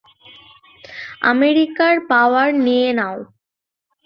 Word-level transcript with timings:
আমেরিকার 1.23 1.95
পাওয়ার 2.09 2.49
নিয়ে 2.65 2.89
না-ও। 2.93 3.19